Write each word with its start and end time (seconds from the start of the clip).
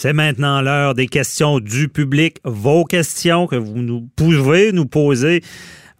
C'est 0.00 0.12
maintenant 0.12 0.60
l'heure 0.60 0.94
des 0.94 1.08
questions 1.08 1.58
du 1.58 1.88
public. 1.88 2.36
Vos 2.44 2.84
questions 2.84 3.48
que 3.48 3.56
vous 3.56 3.78
nous 3.78 4.08
pouvez 4.14 4.70
nous 4.70 4.86
poser. 4.86 5.42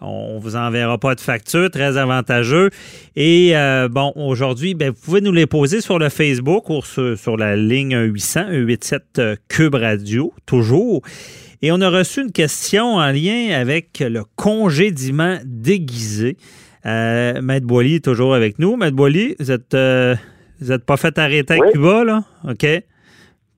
On 0.00 0.38
vous 0.38 0.54
enverra 0.54 0.98
pas 0.98 1.16
de 1.16 1.20
facture, 1.20 1.68
très 1.68 1.96
avantageux. 1.96 2.70
Et 3.16 3.56
euh, 3.56 3.88
bon, 3.88 4.12
aujourd'hui, 4.14 4.74
ben, 4.74 4.90
vous 4.90 5.00
pouvez 5.04 5.20
nous 5.20 5.32
les 5.32 5.46
poser 5.46 5.80
sur 5.80 5.98
le 5.98 6.10
Facebook 6.10 6.70
ou 6.70 6.80
sur, 6.80 7.36
la 7.36 7.56
ligne 7.56 7.98
800 7.98 8.42
187 8.68 9.20
Cube 9.48 9.74
Radio, 9.74 10.32
toujours. 10.46 11.02
Et 11.60 11.72
on 11.72 11.80
a 11.80 11.90
reçu 11.90 12.22
une 12.22 12.30
question 12.30 12.98
en 12.98 13.10
lien 13.10 13.48
avec 13.50 13.98
le 13.98 14.22
congédiement 14.36 15.38
déguisé. 15.44 16.36
Euh, 16.86 17.42
Maître 17.42 17.66
Boily 17.66 17.96
est 17.96 18.04
toujours 18.04 18.36
avec 18.36 18.60
nous. 18.60 18.76
Maître 18.76 18.94
Boily, 18.94 19.34
vous 19.40 19.50
êtes, 19.50 19.74
euh, 19.74 20.14
vous 20.60 20.70
êtes 20.70 20.84
pas 20.84 20.96
fait 20.96 21.18
arrêter 21.18 21.54
à 21.54 21.70
Cuba, 21.72 22.04
là? 22.04 22.22
OK. 22.48 22.64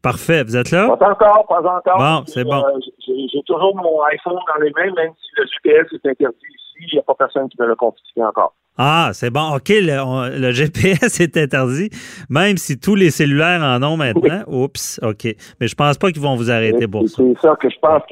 Parfait. 0.03 0.45
Vous 0.45 0.57
êtes 0.57 0.71
là? 0.71 0.97
Pas 0.97 1.11
encore, 1.11 1.47
pas 1.47 1.61
encore. 1.61 1.99
Bon, 1.99 2.25
c'est 2.27 2.45
bon. 2.45 2.65
Euh, 2.65 2.79
j'ai 3.07 3.43
toujours 3.47 3.77
mon 3.77 4.03
iPhone 4.05 4.39
dans 4.49 4.63
les 4.63 4.71
mains, 4.71 4.93
même 4.95 5.13
si 5.21 5.31
le 5.37 5.45
GPS 5.47 5.87
est 5.93 6.09
interdit 6.09 6.37
ici, 6.47 6.89
il 6.91 6.95
n'y 6.95 6.99
a 6.99 7.03
pas 7.03 7.15
personne 7.15 7.49
qui 7.49 7.57
me 7.61 7.67
l'a 7.67 7.75
confisqué 7.75 8.23
encore. 8.23 8.55
Ah, 8.79 9.11
c'est 9.13 9.29
bon. 9.31 9.57
OK, 9.57 9.69
le, 9.69 10.53
GPS 10.53 11.21
est 11.21 11.37
interdit, 11.37 11.91
même 12.31 12.57
si 12.57 12.81
tous 12.81 12.95
les 12.95 13.11
cellulaires 13.11 13.61
en 13.63 13.83
ont 13.83 13.99
maintenant. 13.99 14.43
Oups, 14.47 15.01
OK. 15.03 15.25
Mais 15.61 15.69
je 15.69 15.75
pense 15.75 15.99
pas 15.99 16.11
qu'ils 16.11 16.23
vont 16.23 16.37
vous 16.37 16.51
arrêter 16.51 16.89
pour 16.89 17.07
ça. 17.07 17.23
C'est 17.23 17.41
ça 17.41 17.57
que 17.57 17.69
je 17.69 17.79
pense. 17.79 18.03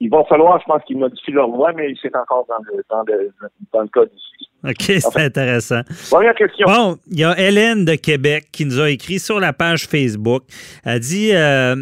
Il 0.00 0.08
va 0.08 0.24
falloir, 0.24 0.58
je 0.60 0.64
pense, 0.64 0.82
qu'ils 0.84 0.98
modifient 0.98 1.32
leur 1.32 1.46
loi, 1.46 1.72
mais 1.74 1.94
c'est 2.00 2.14
encore 2.16 2.46
dans 2.48 2.58
le, 2.72 2.82
dans 2.88 3.02
le, 3.06 3.32
dans 3.72 3.82
le 3.82 3.88
code 3.88 4.10
ici. 4.14 4.41
OK, 4.64 4.76
c'est 4.86 5.16
intéressant. 5.16 5.80
Première 6.10 6.34
question. 6.34 6.66
Bon, 6.66 6.98
il 7.10 7.18
y 7.18 7.24
a 7.24 7.38
Hélène 7.38 7.84
de 7.84 7.96
Québec 7.96 8.48
qui 8.52 8.64
nous 8.64 8.80
a 8.80 8.90
écrit 8.90 9.18
sur 9.18 9.40
la 9.40 9.52
page 9.52 9.86
Facebook. 9.86 10.44
Elle 10.84 11.00
dit 11.00 11.30
euh, 11.32 11.74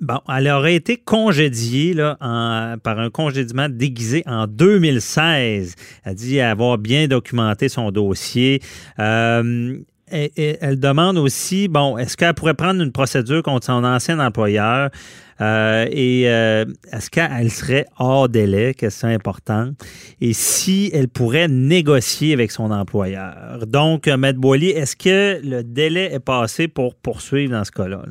bon, 0.00 0.18
elle 0.34 0.48
aurait 0.48 0.74
été 0.74 0.96
congédiée 0.96 1.94
là, 1.94 2.16
par 2.82 2.98
un 2.98 3.10
congédiement 3.10 3.68
déguisé 3.68 4.24
en 4.26 4.46
2016. 4.46 5.74
Elle 6.04 6.14
dit 6.14 6.40
avoir 6.40 6.78
bien 6.78 7.06
documenté 7.06 7.68
son 7.68 7.92
dossier. 7.92 8.60
Euh, 8.98 9.76
elle 10.08 10.80
demande 10.80 11.18
aussi, 11.18 11.68
bon, 11.68 11.98
est-ce 11.98 12.16
qu'elle 12.16 12.34
pourrait 12.34 12.54
prendre 12.54 12.80
une 12.80 12.92
procédure 12.92 13.42
contre 13.42 13.66
son 13.66 13.84
ancien 13.84 14.18
employeur? 14.20 14.90
Euh, 15.40 15.84
et 15.90 16.30
euh, 16.30 16.64
est-ce 16.92 17.10
qu'elle 17.10 17.50
serait 17.50 17.84
hors 17.98 18.28
délai, 18.28 18.74
question 18.74 19.08
importante, 19.08 19.74
et 20.20 20.32
si 20.32 20.90
elle 20.94 21.08
pourrait 21.08 21.48
négocier 21.48 22.32
avec 22.32 22.50
son 22.50 22.70
employeur? 22.70 23.66
Donc, 23.66 24.08
euh, 24.08 24.16
Maître 24.16 24.40
Boily, 24.40 24.70
est-ce 24.70 24.96
que 24.96 25.46
le 25.46 25.62
délai 25.62 26.14
est 26.14 26.24
passé 26.24 26.68
pour 26.68 26.94
poursuivre 26.94 27.52
dans 27.52 27.64
ce 27.64 27.72
cas-là? 27.72 28.02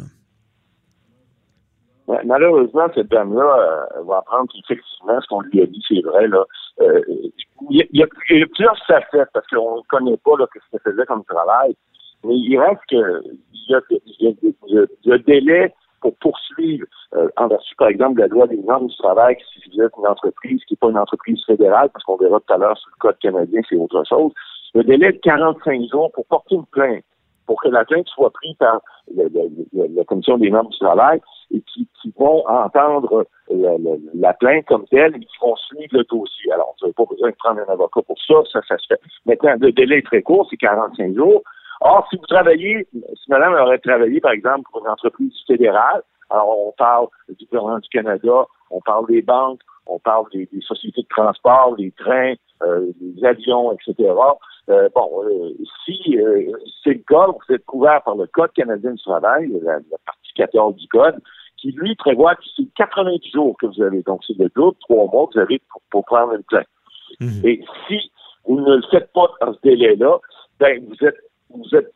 malheureusement, 2.23 2.85
cette 2.93 3.09
dame-là 3.09 3.87
va 4.05 4.17
apprendre 4.17 4.51
effectivement 4.63 5.19
ce 5.19 5.27
qu'on 5.27 5.41
lui 5.41 5.63
a 5.63 5.65
dit, 5.65 5.81
c'est 5.87 6.01
vrai. 6.01 6.27
Là. 6.27 6.45
il, 7.71 7.83
y 7.91 8.03
a, 8.03 8.07
plusieurs 8.07 8.77
facettes 8.85 9.29
parce 9.33 9.47
qu'on 9.47 9.77
ne 9.77 9.81
connaît 9.89 10.17
pas 10.17 10.33
ce 10.37 10.59
qu'elle 10.69 10.81
faisait 10.93 11.05
comme 11.07 11.23
travail. 11.25 11.75
Mais 12.23 12.35
il 12.35 12.59
reste 12.59 12.81
que 12.91 13.23
délai 15.25 15.73
pour 16.05 16.15
poursuivre 16.17 16.85
euh, 17.15 17.29
en 17.35 17.47
vertu, 17.47 17.75
par 17.77 17.87
exemple, 17.87 18.17
de 18.17 18.21
la 18.21 18.27
loi 18.27 18.45
des 18.45 18.57
normes 18.57 18.85
du 18.85 18.95
travail, 18.97 19.35
si 19.51 19.69
vous 19.71 19.81
êtes 19.81 19.91
une 19.97 20.05
entreprise 20.05 20.63
qui 20.65 20.73
n'est 20.73 20.77
pas 20.77 20.89
une 20.89 20.99
entreprise 20.99 21.43
fédérale, 21.47 21.89
parce 21.91 22.05
qu'on 22.05 22.17
verra 22.17 22.39
tout 22.41 22.53
à 22.53 22.57
l'heure 22.57 22.77
sur 22.77 22.91
le 22.91 22.99
Code 22.99 23.17
canadien, 23.17 23.61
c'est 23.67 23.75
autre 23.75 24.03
chose, 24.07 24.31
le 24.75 24.83
délai 24.83 25.13
de 25.13 25.17
45 25.17 25.81
jours 25.91 26.11
pour 26.11 26.27
porter 26.27 26.53
une 26.53 26.65
plainte, 26.67 27.03
pour 27.47 27.59
que 27.59 27.69
la 27.69 27.85
plainte 27.85 28.07
soit 28.07 28.29
prise 28.29 28.55
par 28.57 28.81
la, 29.15 30.03
Commission 30.03 30.37
des 30.37 30.51
normes 30.51 30.69
du 30.69 30.77
travail 30.77 31.19
et 31.51 31.61
qui, 31.61 31.87
vont 32.15 32.47
entendre 32.47 33.25
la, 33.49 34.33
plainte 34.35 34.65
comme 34.65 34.85
telle 34.85 35.15
et 35.15 35.19
qui 35.19 35.37
vont 35.41 35.55
suivre 35.55 35.97
le 35.97 36.03
dossier. 36.03 36.51
Alors, 36.51 36.75
vous 36.79 36.85
n'avez 36.85 36.93
pas 36.93 37.05
besoin 37.05 37.31
de 37.31 37.35
prendre 37.35 37.61
un 37.67 37.73
avocat 37.73 38.01
pour 38.03 38.17
ça, 38.27 38.35
ça, 38.53 38.61
ça 38.67 38.77
se 38.77 38.85
fait. 38.87 39.01
Maintenant, 39.25 39.55
le 39.59 39.71
délai 39.71 39.97
est 39.97 40.05
très 40.05 40.21
court, 40.21 40.45
c'est 40.51 40.57
45 40.57 41.15
jours. 41.15 41.41
Or, 41.81 42.07
si 42.09 42.17
vous 42.17 42.25
travaillez, 42.25 42.87
si 42.93 43.29
madame 43.29 43.53
aurait 43.53 43.79
travaillé, 43.79 44.21
par 44.21 44.31
exemple, 44.31 44.69
pour 44.71 44.81
une 44.81 44.89
entreprise 44.89 45.33
fédérale, 45.47 46.03
alors 46.29 46.67
on 46.67 46.71
parle 46.77 47.07
du 47.29 47.45
gouvernement 47.45 47.79
du 47.79 47.89
Canada, 47.89 48.45
on 48.71 48.81
parle 48.81 49.07
des 49.07 49.21
banques, 49.21 49.61
on 49.87 49.99
parle 49.99 50.25
des, 50.33 50.49
sociétés 50.61 51.03
de 51.03 51.07
transport, 51.07 51.75
des 51.75 51.91
trains, 51.91 52.33
euh, 52.63 52.91
des 52.99 53.23
avions, 53.25 53.71
etc. 53.73 54.11
Euh, 54.69 54.89
bon, 54.95 55.23
euh, 55.25 55.53
si 55.85 56.17
c'est 56.83 56.93
le 56.93 57.03
cas, 57.07 57.27
vous 57.27 57.53
êtes 57.53 57.65
couvert 57.65 58.01
par 58.03 58.15
le 58.15 58.25
Code 58.27 58.51
canadien 58.53 58.93
du 58.93 59.01
travail, 59.03 59.51
la, 59.61 59.79
partie 60.05 60.33
14 60.35 60.75
du 60.75 60.87
Code, 60.87 61.21
qui 61.57 61.71
lui 61.71 61.95
prévoit 61.95 62.35
que 62.35 62.43
c'est 62.55 62.67
90 62.75 63.31
jours 63.31 63.55
que 63.59 63.67
vous 63.67 63.81
avez. 63.81 64.01
Donc, 64.01 64.23
c'est 64.25 64.37
le 64.37 64.49
double, 64.55 64.77
trois 64.81 65.05
mois 65.11 65.27
que 65.27 65.33
vous 65.33 65.39
avez 65.39 65.61
pour, 65.91 66.03
prendre 66.05 66.33
une 66.33 66.43
plainte. 66.43 66.67
Mhm. 67.19 67.41
Et 67.43 67.63
si 67.87 68.11
vous 68.45 68.59
ne 68.59 68.75
le 68.77 68.83
faites 68.89 69.11
pas 69.13 69.27
dans 69.41 69.53
ce 69.53 69.59
délai-là, 69.61 70.17
ben, 70.59 70.83
vous 70.87 71.07
êtes 71.07 71.17
vous 71.57 71.75
êtes 71.75 71.91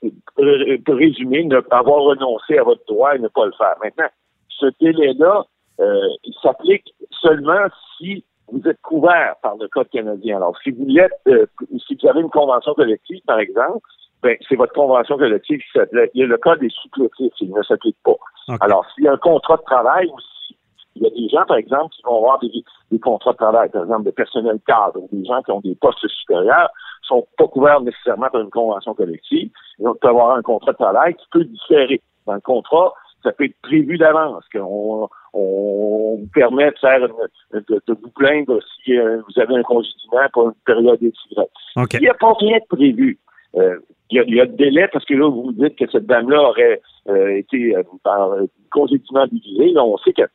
présumé 0.86 1.44
ne 1.44 1.60
pas 1.60 1.80
avoir 1.80 2.04
renoncé 2.04 2.58
à 2.58 2.64
votre 2.64 2.86
droit 2.86 3.16
et 3.16 3.20
ne 3.20 3.28
pas 3.28 3.46
le 3.46 3.52
faire. 3.54 3.76
Maintenant, 3.84 4.10
ce 4.50 4.66
délai-là, 4.80 5.46
euh, 5.80 6.08
il 6.24 6.34
s'applique 6.42 6.94
seulement 7.22 7.68
si 7.98 8.24
vous 8.52 8.68
êtes 8.68 8.82
couvert 8.82 9.36
par 9.42 9.56
le 9.58 9.68
Code 9.68 9.90
canadien. 9.90 10.38
Alors, 10.38 10.58
si 10.64 10.72
vous 10.72 10.86
l'êtes, 10.88 11.14
euh, 11.28 11.46
si 11.88 11.96
vous 11.96 12.08
avez 12.08 12.22
une 12.22 12.30
convention 12.30 12.74
collective, 12.74 13.22
par 13.26 13.40
exemple, 13.40 13.86
ben, 14.22 14.36
c'est 14.48 14.56
votre 14.56 14.74
convention 14.74 15.18
collective 15.18 15.60
qui 15.60 15.72
s'applique. 15.72 16.12
Le 16.14 16.38
Code 16.38 16.64
est 16.64 16.76
supplétif, 16.82 17.32
il 17.40 17.54
ne 17.54 17.64
s'applique 17.64 17.98
pas. 18.04 18.18
Alors, 18.62 18.86
s'il 18.94 19.06
y 19.06 19.08
a 19.08 19.14
un 19.14 19.18
contrat 19.18 19.58
de 19.58 19.62
travail 19.62 20.08
aussi, 20.08 20.58
il 20.96 21.04
y 21.04 21.08
a 21.08 21.10
des 21.12 21.30
gens, 21.30 21.46
par 21.46 21.58
exemple, 21.58 21.94
qui 21.96 22.02
vont 22.04 22.18
avoir 22.18 22.40
des, 22.40 22.52
des 22.92 23.00
contrats 23.00 23.32
de 23.32 23.38
travail, 23.38 23.70
par 23.70 23.84
exemple, 23.84 24.06
de 24.06 24.12
personnel 24.12 24.60
cadre, 24.66 25.00
ou 25.00 25.08
des 25.12 25.24
gens 25.24 25.42
qui 25.44 25.52
ont 25.52 25.62
des 25.62 25.76
postes 25.76 26.06
supérieurs, 26.08 26.70
sont 27.10 27.28
pas 27.38 27.48
couverts 27.48 27.82
nécessairement 27.82 28.30
par 28.30 28.42
une 28.42 28.50
convention 28.50 28.94
collective. 28.94 29.50
Ils 29.80 29.86
vont 29.86 29.98
avoir 30.04 30.36
un 30.38 30.42
contrat 30.42 30.72
de 30.72 30.78
travail 30.78 31.16
qui 31.16 31.26
peut 31.32 31.44
différer. 31.44 32.02
Dans 32.26 32.36
le 32.36 32.42
contrat, 32.42 32.94
ça 33.24 33.32
peut 33.32 33.46
être 33.46 33.60
prévu 33.62 33.98
d'avance, 33.98 34.44
qu'on 34.54 35.10
on 35.34 36.18
vous 36.20 36.30
permet 36.34 36.72
de 36.72 36.78
faire 36.80 37.08
de, 37.54 37.82
vous 37.88 38.10
plaindre 38.16 38.60
si 38.84 38.98
euh, 38.98 39.22
vous 39.28 39.42
avez 39.42 39.56
un 39.56 39.64
congédiement 39.64 40.28
pour 40.34 40.46
une 40.48 40.54
période 40.66 41.02
étirée. 41.04 41.48
Il 41.94 42.00
n'y 42.00 42.08
a 42.08 42.14
pas 42.14 42.34
rien 42.40 42.58
de 42.58 42.76
prévu. 42.78 43.20
Euh, 43.58 43.80
il, 44.12 44.36
y 44.36 44.40
a, 44.40 44.46
de 44.46 44.56
délai 44.56 44.88
parce 44.92 45.06
que 45.06 45.14
là, 45.14 45.28
vous 45.28 45.44
vous 45.44 45.52
dites 45.52 45.76
que 45.76 45.90
cette 45.92 46.06
dame-là 46.06 46.42
aurait 46.42 46.82
euh, 47.10 47.38
été 47.38 47.76
par 48.04 48.32
congédiement 48.72 49.26
déguisé. 49.28 49.74
on 49.78 49.98
sait 49.98 50.14
qu'un 50.14 50.28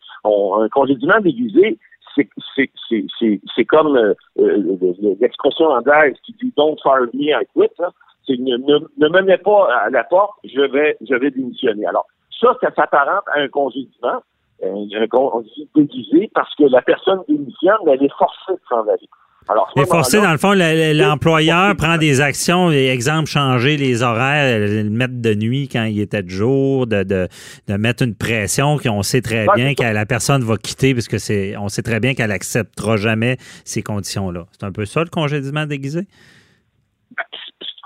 congédiement 0.71 1.21
déguisé, 1.21 1.79
c'est 2.17 3.65
comme 3.65 3.97
euh, 3.97 4.15
euh, 4.39 4.95
l'expression 5.21 5.67
anglaise 5.67 6.17
qui 6.25 6.33
dit 6.41 6.53
don't 6.57 6.77
fire 6.83 7.07
me, 7.13 7.31
I 7.31 7.47
quit. 7.55 7.71
C'est 8.27 8.39
ne, 8.39 8.57
ne, 8.57 9.09
me 9.09 9.23
mets 9.23 9.39
pas 9.39 9.69
à 9.83 9.91
la 9.91 10.03
porte, 10.05 10.39
je 10.45 10.63
vais, 10.63 10.97
je 11.07 11.15
vais 11.15 11.31
démissionner. 11.31 11.85
Alors, 11.85 12.07
ça, 12.41 12.57
ça 12.61 12.71
s'apparente 12.75 13.25
à 13.35 13.41
un 13.41 13.49
congédiement, 13.49 14.23
un, 14.63 14.87
un 14.95 15.43
déguisé, 15.75 16.31
parce 16.35 16.55
que 16.55 16.65
la 16.65 16.81
personne 16.81 17.23
démissionne, 17.29 17.77
elle 17.87 18.03
est 18.03 18.17
forcée 18.17 18.53
de 18.53 18.61
s'en 18.69 18.83
aller. 18.89 19.09
Alors, 19.47 19.71
est 19.77 19.85
forcé, 19.85 20.21
dans 20.21 20.33
le 20.33 20.39
fond, 20.39 20.53
l'employeur 20.55 21.77
prend 21.77 21.99
des 21.99 22.23
actions, 22.23 22.71
exemple, 22.71 23.29
changer 23.29 23.77
les 23.77 24.03
horaires, 24.03 24.59
le 24.59 24.89
mettre 24.89 25.21
de 25.21 25.35
nuit 25.35 25.69
quand 25.69 25.85
il 25.85 26.01
était 26.01 26.23
de 26.23 26.31
jour, 26.31 26.87
de, 26.87 27.03
de, 27.03 27.29
de 27.69 27.75
mettre 27.77 28.03
une 28.05 28.15
pression 28.15 28.79
qu'on 28.79 29.03
sait 29.03 29.21
très 29.21 29.47
bien 29.55 29.75
que 29.75 29.83
la 29.83 30.07
personne 30.07 30.43
va 30.43 30.57
quitter 30.57 30.95
parce 30.95 31.09
que 31.09 31.19
c'est 31.19 31.57
on 31.59 31.69
sait 31.69 31.83
très 31.83 32.01
bien 32.01 32.15
qu'elle 32.15 32.33
acceptera 32.33 32.97
jamais 32.97 33.37
ces 33.65 33.83
conditions-là. 33.83 34.47
C'est 34.53 34.65
un 34.65 34.73
peu 34.73 34.87
ça 34.87 35.01
le 35.01 35.11
congédiement 35.11 35.67
déguisé? 35.67 36.07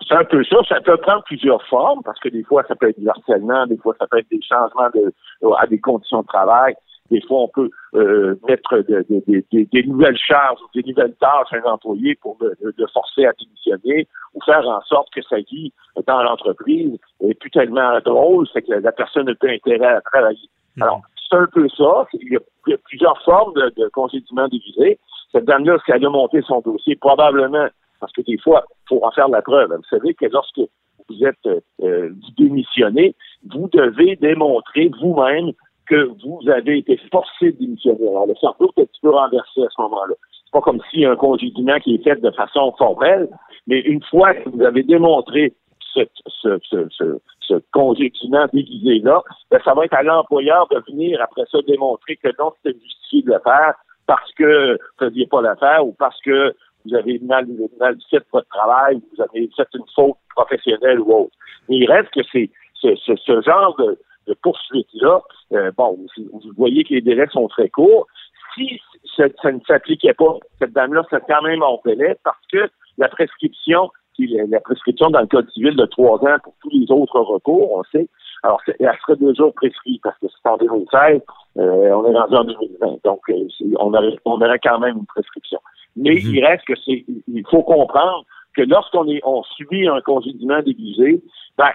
C'est 0.09 0.15
un 0.15 0.25
peu 0.25 0.45
ça. 0.45 0.57
Ça 0.69 0.81
peut 0.81 0.97
prendre 0.99 1.23
plusieurs 1.25 1.63
formes 1.67 2.03
parce 2.05 2.19
que 2.21 2.29
des 2.29 2.45
fois, 2.45 2.63
ça 2.69 2.77
peut 2.77 2.89
être 2.89 2.99
du 3.01 3.09
harcèlement, 3.09 3.67
des 3.67 3.77
fois, 3.77 3.95
ça 3.99 4.07
peut 4.11 4.19
être 4.19 4.31
des 4.31 4.41
changements 4.49 4.89
de, 4.95 5.13
à 5.59 5.67
des 5.67 5.81
conditions 5.81 6.23
de 6.23 6.27
travail. 6.27 6.75
Des 7.11 7.21
fois, 7.23 7.43
on 7.43 7.49
peut 7.49 7.71
euh, 7.95 8.37
mettre 8.47 8.79
des 8.81 9.83
nouvelles 9.85 10.19
charges 10.19 10.61
ou 10.61 10.81
des 10.81 10.87
nouvelles 10.89 11.15
tâches 11.15 11.53
à 11.53 11.57
un 11.57 11.73
employé 11.73 12.15
pour 12.17 12.37
le, 12.41 12.75
forcer 12.93 13.25
à 13.25 13.33
démissionner 13.39 14.07
ou 14.35 14.41
faire 14.45 14.67
en 14.69 14.83
sorte 14.83 15.09
que 15.15 15.23
sa 15.23 15.37
vie 15.39 15.73
dans 16.07 16.23
l'entreprise 16.23 16.99
est 17.21 17.35
plus 17.35 17.51
tellement 17.51 17.99
drôle, 18.01 18.47
c'est 18.53 18.63
que 18.63 18.73
la, 18.73 18.93
personne 18.93 19.27
n'a 19.27 19.35
plus 19.35 19.55
intérêt 19.55 19.95
à 19.95 20.01
travailler. 20.03 20.49
Mhm. 20.77 20.83
Alors, 20.83 21.01
c'est 21.17 21.37
un 21.37 21.47
peu 21.47 21.69
ça. 21.71 22.07
Il 22.15 22.33
y 22.33 22.37
a, 22.37 22.79
plusieurs 22.85 23.21
formes 23.23 23.55
de, 23.55 23.73
de 23.77 23.89
congédiement 23.89 24.49
déguisé. 24.49 24.99
Cette 25.33 25.45
dame-là, 25.45 25.79
si 25.85 25.93
elle 25.93 26.05
a 26.05 26.11
monté 26.11 26.43
son 26.43 26.61
dossier, 26.61 26.97
probablement, 26.97 27.69
parce 28.01 28.13
que 28.13 28.23
des 28.23 28.39
fois, 28.39 28.65
il 28.71 28.89
faut 28.89 29.05
en 29.05 29.11
faire 29.11 29.29
la 29.29 29.43
preuve. 29.43 29.73
Vous 29.75 29.97
savez 29.97 30.15
que 30.15 30.27
lorsque 30.27 30.61
vous 31.09 31.25
êtes 31.25 31.63
euh, 31.83 32.11
démissionné, 32.37 33.15
vous 33.49 33.69
devez 33.73 34.17
démontrer 34.17 34.91
vous-même 35.01 35.53
que 35.89 36.11
vous 36.23 36.41
avez 36.49 36.79
été 36.79 36.97
forcé 37.11 37.53
de 37.53 37.59
démissionner. 37.59 38.09
Alors, 38.09 38.27
le 38.27 38.35
cerveau 38.37 38.71
est 38.77 38.83
un 38.83 38.85
petit 38.85 39.01
peu 39.01 39.11
renversé 39.11 39.63
à 39.63 39.69
ce 39.75 39.83
moment-là. 39.83 40.15
C'est 40.45 40.53
pas 40.53 40.61
comme 40.61 40.81
si 40.91 41.05
un 41.05 41.17
congédiement 41.17 41.79
qui 41.81 41.95
est 41.95 42.03
fait 42.03 42.21
de 42.21 42.31
façon 42.31 42.73
formelle, 42.79 43.29
mais 43.67 43.81
une 43.81 44.03
fois 44.05 44.35
que 44.35 44.49
vous 44.49 44.63
avez 44.63 44.83
démontré 44.83 45.55
ce, 45.95 46.01
ce, 46.27 46.59
ce, 46.63 47.19
ce, 47.41 47.55
congédiement 47.73 48.47
déguisé-là, 48.53 49.23
ben, 49.51 49.61
ça 49.65 49.75
va 49.75 49.85
être 49.85 49.95
à 49.95 50.03
l'employeur 50.03 50.69
de 50.69 50.83
venir 50.91 51.21
après 51.23 51.45
ça 51.51 51.59
démontrer 51.67 52.17
que 52.17 52.29
non, 52.39 52.53
c'était 52.57 52.79
justifié 52.79 53.23
de 53.23 53.33
le 53.33 53.41
faire 53.41 53.75
parce 54.07 54.33
que 54.35 54.73
vous 54.73 55.05
ne 55.05 55.11
faisiez 55.11 55.27
pas 55.27 55.43
l'affaire 55.43 55.87
ou 55.87 55.95
parce 55.99 56.21
que 56.23 56.55
vous 56.85 56.95
avez 56.95 57.19
mal, 57.21 57.47
mal 57.79 57.97
fait 58.11 58.25
votre 58.33 58.49
travail, 58.49 59.01
vous 59.17 59.23
avez 59.23 59.49
fait 59.57 59.69
une 59.75 59.85
faute 59.95 60.17
professionnelle 60.35 61.01
ou 61.01 61.13
autre. 61.13 61.37
Mais 61.69 61.77
il 61.77 61.91
reste 61.91 62.11
que 62.11 62.21
c'est 62.33 62.51
ce, 62.75 62.95
ce, 62.97 63.43
genre 63.43 63.77
de, 63.77 63.99
de 64.29 64.35
poursuite-là, 64.43 65.21
euh, 65.53 65.71
bon, 65.77 65.99
vous, 66.17 66.41
voyez 66.57 66.85
que 66.85 66.95
les 66.95 67.01
délais 67.01 67.27
sont 67.33 67.49
très 67.49 67.69
courts. 67.69 68.07
Si 68.55 68.81
ça, 69.17 69.51
ne 69.51 69.61
s'appliquait 69.67 70.15
pas, 70.15 70.37
cette 70.59 70.73
dame-là 70.73 71.03
serait 71.11 71.23
quand 71.29 71.43
même 71.43 71.63
en 71.63 71.81
délai 71.85 72.17
parce 72.25 72.45
que 72.53 72.69
la 72.99 73.09
prescription, 73.09 73.91
la 74.19 74.61
prescription 74.61 75.11
dans 75.11 75.21
le 75.21 75.27
Code 75.27 75.49
civil 75.51 75.77
de 75.77 75.87
trois 75.87 76.19
ans 76.25 76.39
pour 76.43 76.55
tous 76.63 76.71
les 76.71 76.91
autres 76.91 77.21
recours, 77.21 77.73
on 77.73 77.83
sait, 77.85 78.09
alors 78.43 78.61
elle 78.67 78.99
serait 79.07 79.17
déjà 79.17 79.45
prescrite 79.55 80.03
parce 80.03 80.19
que 80.19 80.27
c'est 80.29 80.49
en 80.49 80.57
2016, 80.57 81.21
euh, 81.59 81.63
on 81.93 82.13
est 82.13 82.19
rendu 82.19 82.35
en 82.35 82.45
2020, 82.45 83.05
donc 83.05 83.21
euh, 83.31 83.49
on, 83.79 83.95
aurait, 83.95 84.17
on 84.25 84.41
aurait 84.41 84.61
quand 84.63 84.79
même 84.79 84.99
une 84.99 85.07
prescription. 85.07 85.61
Mais 85.97 86.15
mhm. 86.15 86.35
il 86.35 86.45
reste 86.45 86.65
que 86.65 86.75
c'est, 86.85 87.05
il 87.27 87.45
faut 87.51 87.63
comprendre 87.63 88.25
que 88.59 88.63
lorsqu'on 88.63 89.07
est, 89.07 89.21
on 89.23 89.45
subit 89.45 89.87
un 89.87 90.01
congédiement 90.01 90.61
déguisé, 90.63 91.23
ben, 91.57 91.71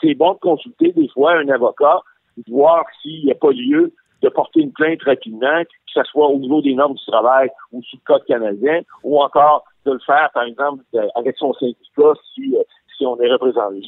c'est 0.00 0.14
bon 0.14 0.32
de 0.32 0.38
consulter 0.38 0.90
des 0.92 1.08
fois 1.08 1.34
un 1.34 1.48
avocat, 1.48 2.00
voir 2.48 2.84
s'il 3.00 3.24
n'y 3.24 3.30
a 3.30 3.36
pas 3.36 3.52
lieu 3.52 3.92
de 4.22 4.28
porter 4.28 4.60
une 4.60 4.72
plainte 4.72 5.00
rapidement, 5.04 5.62
que 5.62 5.92
ce 5.94 6.02
soit 6.10 6.26
au 6.26 6.38
niveau 6.38 6.60
des 6.60 6.74
normes 6.74 6.94
du 6.94 7.04
travail 7.06 7.48
ou 7.70 7.82
sous 7.84 7.98
le 7.98 8.02
code 8.04 8.24
canadien, 8.24 8.80
ou 9.04 9.22
encore 9.22 9.62
de 9.86 9.92
le 9.92 10.00
faire, 10.00 10.28
par 10.34 10.42
exemple, 10.42 10.82
avec 11.14 11.36
son 11.36 11.52
syndicat 11.54 12.14
si, 12.34 12.56
euh, 12.56 12.62
si 12.98 13.06
on 13.06 13.18
est 13.20 13.30
représenté. 13.30 13.80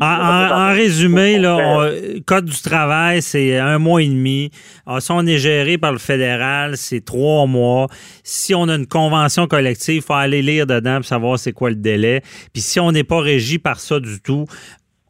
en, 0.00 0.68
résumé, 0.74 1.38
le 1.38 2.20
Code 2.20 2.46
du 2.46 2.60
travail, 2.60 3.22
c'est 3.22 3.56
un 3.56 3.78
mois 3.78 4.02
et 4.02 4.08
demi. 4.08 4.50
Alors, 4.86 5.00
si 5.00 5.12
on 5.12 5.24
est 5.24 5.38
géré 5.38 5.78
par 5.78 5.92
le 5.92 5.98
fédéral, 5.98 6.76
c'est 6.76 7.04
trois 7.04 7.46
mois. 7.46 7.86
Si 8.24 8.54
on 8.54 8.68
a 8.68 8.74
une 8.74 8.86
convention 8.86 9.46
collective, 9.46 9.96
il 9.96 10.02
faut 10.02 10.14
aller 10.14 10.42
lire 10.42 10.66
dedans 10.66 10.96
pour 10.96 11.06
savoir 11.06 11.38
c'est 11.38 11.52
quoi 11.52 11.70
le 11.70 11.76
délai. 11.76 12.22
Puis 12.52 12.62
si 12.62 12.80
on 12.80 12.90
n'est 12.92 13.04
pas 13.04 13.20
régi 13.20 13.58
par 13.58 13.78
ça 13.78 14.00
du 14.00 14.20
tout, 14.20 14.46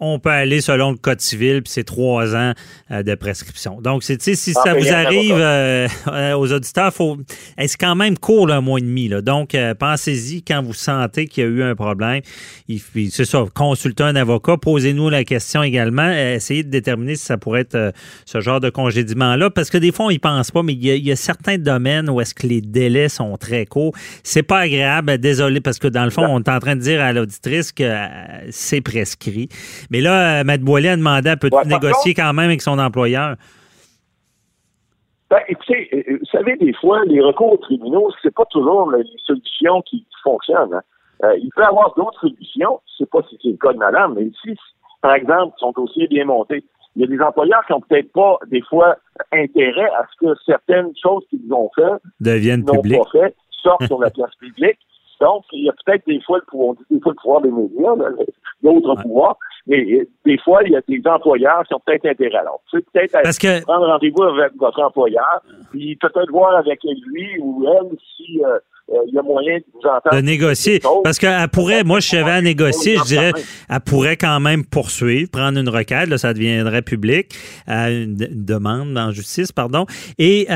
on 0.00 0.19
peut 0.19 0.31
aller 0.31 0.61
selon 0.62 0.93
le 0.93 0.97
Code 0.97 1.20
civil, 1.20 1.62
puis 1.62 1.73
c'est 1.73 1.85
trois 1.85 2.35
ans 2.35 2.52
euh, 2.91 3.02
de 3.02 3.14
prescription. 3.14 3.81
Donc, 3.81 4.02
c'est, 4.02 4.20
si 4.20 4.52
ah, 4.56 4.62
ça 4.64 4.75
vous 4.75 4.88
arrive 4.88 5.37
euh, 5.37 5.87
euh, 6.08 6.32
aux 6.37 6.52
auditeurs, 6.52 6.93
faut, 6.93 7.19
c'est 7.58 7.76
quand 7.79 7.94
même 7.94 8.19
court, 8.19 8.50
un 8.50 8.62
mois 8.62 8.79
et 8.79 8.82
demi. 8.82 9.08
Là. 9.08 9.20
Donc, 9.20 9.55
pensez-y 9.79 10.43
quand 10.43 10.62
vous 10.62 10.73
sentez 10.73 11.26
qu'il 11.26 11.44
y 11.44 11.47
a 11.47 11.50
eu 11.50 11.62
un 11.62 11.75
problème. 11.75 12.23
c'est 13.11 13.25
ça, 13.25 13.44
consultez 13.55 14.02
un 14.02 14.17
avocat, 14.17 14.56
posez-nous 14.56 15.11
la 15.11 15.25
question 15.25 15.62
également, 15.62 16.11
essayez 16.11 16.62
de 16.62 16.70
déterminer 16.70 17.17
si 17.17 17.26
ça 17.26 17.37
pourrait 17.37 17.61
être 17.61 17.93
ce 18.25 18.41
genre 18.41 18.61
de 18.61 18.70
congédiement-là, 18.70 19.50
parce 19.50 19.69
que 19.69 19.79
des 19.79 19.93
fois, 19.93 20.06
on 20.06 20.11
y 20.11 20.19
pense 20.19 20.50
pas, 20.50 20.62
mais 20.62 20.73
il 20.73 20.85
y, 20.85 21.12
a, 21.12 21.17
certains 21.17 21.58
domaines 21.58 22.08
où 22.08 22.20
est-ce 22.20 22.35
que 22.35 22.46
les 22.46 22.62
délais 22.62 23.08
sont 23.08 23.37
très 23.37 23.67
courts. 23.67 23.93
C'est 24.23 24.43
pas 24.43 24.61
agréable, 24.61 25.19
désolé, 25.19 25.61
parce 25.61 25.79
que 25.79 25.88
dans 25.88 26.05
le 26.05 26.11
fond, 26.11 26.25
on 26.26 26.41
est 26.41 26.49
en 26.49 26.61
train 26.61 26.76
de 26.76 26.81
dire 26.81 27.03
à 27.03 27.12
l'auditrice 27.12 27.73
que 27.73 27.93
c'est 28.50 28.81
prescrit. 28.81 29.49
Mais 29.90 30.00
là, 30.00 30.40
euh, 30.40 30.44
Matt 30.44 30.60
Boiley 30.60 30.88
a 30.88 30.96
demandé, 30.96 31.34
peut-il 31.37 31.69
négocier 31.69 32.14
quand 32.14 32.32
même 32.32 32.46
avec 32.46 32.62
son 32.62 32.78
employeur? 32.78 33.34
Ben, 35.28 35.40
écoutez, 35.48 35.88
euh, 35.92 36.02
euh, 36.08 36.19
vous 36.20 36.26
savez, 36.26 36.56
des 36.56 36.72
fois, 36.75 37.04
les 37.06 37.20
recours 37.20 37.52
aux 37.52 37.56
tribunaux, 37.58 38.10
c'est 38.22 38.34
pas 38.34 38.44
toujours 38.46 38.90
les 38.92 39.04
solutions 39.25 39.82
qui 39.82 40.06
fonctionnent. 40.22 40.75
Hein. 40.75 41.32
il 41.40 41.50
peut 41.54 41.62
y 41.62 41.66
avoir 41.66 41.94
d'autres 41.96 42.20
solutions. 42.20 42.81
Je 42.87 43.02
ne 43.02 43.06
sais 43.06 43.10
pas 43.10 43.20
si 43.28 43.38
c'est 43.42 43.50
le 43.50 43.56
cas 43.56 43.72
de 43.72 43.78
madame, 43.78 44.14
mais 44.14 44.31
si, 44.42 44.56
par 45.02 45.14
exemple, 45.14 45.54
son 45.58 45.72
dossier 45.72 46.04
est 46.04 46.08
bien 46.08 46.25
monté, 46.25 46.64
il 46.96 47.02
y 47.02 47.04
a 47.04 47.08
des 47.08 47.20
employeurs 47.22 47.64
qui 47.66 47.72
n'ont 47.72 47.81
peut-être 47.81 48.12
pas, 48.12 48.38
des 48.48 48.62
fois, 48.62 48.96
intérêt 49.32 49.90
à 49.98 50.06
ce 50.12 50.26
que 50.26 50.34
certaines 50.44 50.93
choses 51.00 51.25
qu'ils 51.31 51.52
ont 51.52 51.70
fait 51.75 52.02
deviennent 52.20 52.64
publiques. 52.64 53.00
Fait, 53.12 53.34
sortent 53.62 53.86
sur 53.86 54.00
la 54.00 54.10
place 54.10 54.34
publique. 54.36 54.78
Donc, 55.20 55.44
il 55.52 55.64
y 55.64 55.69
a 55.69 55.75
peut-être 55.84 56.06
des 56.06 56.20
fois 56.22 56.38
le 56.38 56.44
pouvoir, 56.46 56.75
des 56.90 57.00
fois 57.00 57.12
le 57.12 57.16
pouvoir 57.16 57.40
des 57.43 57.50
médias, 57.50 57.94
d'autres 58.62 59.02
pouvoirs, 59.02 59.36
mais 59.66 59.84
euh, 59.92 60.08
des 60.24 60.38
fois, 60.38 60.62
il 60.64 60.72
y 60.72 60.76
a 60.76 60.80
des 60.88 61.02
employeurs 61.04 61.62
qui 61.66 61.74
ont 61.74 61.80
peut-être 61.84 62.06
intérêt. 62.06 62.38
Alors, 62.38 62.60
tu 62.70 62.80
peut-être 62.92 63.64
prendre 63.64 63.86
rendez-vous 63.86 64.22
avec 64.22 64.52
votre 64.58 64.80
employeur, 64.80 65.42
puis 65.70 65.96
peut-être 65.96 66.30
voir 66.30 66.56
avec 66.56 66.80
lui 66.82 67.38
ou 67.40 67.66
elle 67.66 67.96
si 68.16 68.42
euh, 68.44 68.58
euh, 68.92 68.96
il 69.06 69.14
y 69.14 69.18
a 69.18 69.22
moyen 69.22 69.58
de 69.58 69.64
vous 69.72 69.88
entendre. 69.88 70.16
De 70.16 70.20
négocier. 70.20 70.80
Parce 71.04 71.18
qu'elle 71.18 71.48
pourrait, 71.48 71.84
moi, 71.84 72.00
je 72.00 72.08
savais 72.08 72.32
à 72.32 72.42
négocier, 72.42 72.96
je 72.96 73.04
dirais, 73.04 73.32
elle 73.68 73.80
pourrait 73.80 74.16
quand 74.16 74.40
même 74.40 74.64
poursuivre, 74.64 75.30
prendre 75.30 75.58
une 75.58 75.68
requête, 75.68 76.08
là, 76.08 76.18
ça 76.18 76.32
deviendrait 76.32 76.82
public, 76.82 77.32
une, 77.68 78.16
demande 78.16 78.96
en 78.98 79.10
justice, 79.12 79.52
pardon. 79.52 79.86
Et 80.18 80.46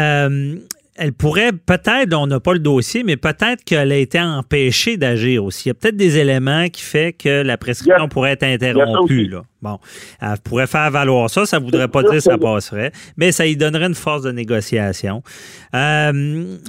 elle 0.96 1.12
pourrait 1.12 1.52
peut-être, 1.52 2.14
on 2.14 2.26
n'a 2.26 2.40
pas 2.40 2.52
le 2.52 2.60
dossier, 2.60 3.02
mais 3.02 3.16
peut-être 3.16 3.64
qu'elle 3.64 3.92
a 3.92 3.96
été 3.96 4.20
empêchée 4.20 4.96
d'agir 4.96 5.44
aussi. 5.44 5.64
Il 5.64 5.68
y 5.68 5.70
a 5.72 5.74
peut-être 5.74 5.96
des 5.96 6.18
éléments 6.18 6.68
qui 6.68 6.82
font 6.82 7.10
que 7.18 7.42
la 7.42 7.58
prescription 7.58 8.08
pourrait 8.08 8.32
être 8.32 8.44
interrompue. 8.44 9.28
Là. 9.28 9.42
Bon, 9.64 9.78
elle 10.20 10.36
pourrait 10.44 10.66
faire 10.66 10.90
valoir 10.90 11.30
ça. 11.30 11.46
Ça 11.46 11.58
ne 11.58 11.64
voudrait 11.64 11.88
pas 11.88 12.02
dire 12.02 12.12
que 12.12 12.20
ça 12.20 12.36
passerait, 12.36 12.92
mais 13.16 13.32
ça 13.32 13.46
lui 13.46 13.56
donnerait 13.56 13.86
une 13.86 13.94
force 13.94 14.20
de 14.20 14.30
négociation. 14.30 15.22
Euh, 15.74 16.12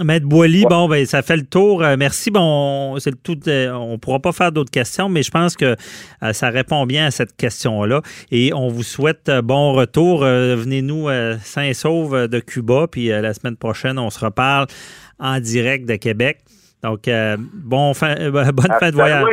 Maître 0.01 0.25
Boily, 0.25 0.63
bon, 0.69 0.87
ben, 0.87 1.05
ça 1.05 1.21
fait 1.21 1.35
le 1.35 1.45
tour. 1.45 1.83
Euh, 1.83 1.97
merci. 1.99 2.31
Bon, 2.31 2.97
c'est 2.99 3.21
tout. 3.21 3.37
Euh, 3.47 3.71
on 3.71 3.93
ne 3.93 3.97
pourra 3.97 4.19
pas 4.19 4.31
faire 4.31 4.53
d'autres 4.53 4.71
questions, 4.71 5.09
mais 5.09 5.23
je 5.23 5.31
pense 5.31 5.57
que 5.57 5.75
euh, 6.23 6.33
ça 6.33 6.49
répond 6.49 6.85
bien 6.85 7.07
à 7.07 7.11
cette 7.11 7.35
question-là. 7.35 8.01
Et 8.31 8.53
on 8.53 8.69
vous 8.69 8.83
souhaite 8.83 9.29
bon 9.43 9.73
retour. 9.73 10.21
Venez-nous 10.21 11.09
sains 11.43 11.63
et 11.63 11.73
saufs 11.73 12.29
de 12.29 12.39
Cuba. 12.39 12.87
Puis 12.89 13.07
la 13.07 13.33
semaine 13.33 13.57
prochaine, 13.57 13.99
on 13.99 14.09
se 14.09 14.23
reparle 14.23 14.67
en 15.19 15.39
direct 15.41 15.85
de 15.85 15.95
Québec. 15.95 16.39
Donc, 16.81 17.09
bon 17.53 17.93
fin, 17.93 18.15
bonne 18.29 18.73
fin 18.79 18.89
de 18.89 18.95
voyage. 18.95 19.25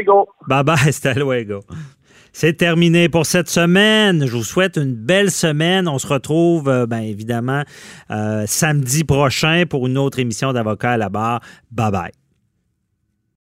Bye 0.48 0.64
bye, 0.64 0.88
hasta 0.88 1.14
luego. 1.14 1.60
C'est 2.32 2.54
terminé 2.54 3.08
pour 3.08 3.26
cette 3.26 3.48
semaine. 3.48 4.26
Je 4.26 4.36
vous 4.36 4.44
souhaite 4.44 4.76
une 4.76 4.94
belle 4.94 5.30
semaine. 5.30 5.86
On 5.88 5.98
se 5.98 6.06
retrouve, 6.06 6.68
euh, 6.68 6.86
bien 6.86 7.00
évidemment, 7.00 7.62
euh, 8.10 8.44
samedi 8.46 9.04
prochain 9.04 9.64
pour 9.68 9.86
une 9.86 9.98
autre 9.98 10.18
émission 10.18 10.52
d'Avocat 10.52 10.92
à 10.92 10.96
la 10.96 11.08
barre. 11.08 11.40
Bye 11.70 11.90
bye. 11.90 12.21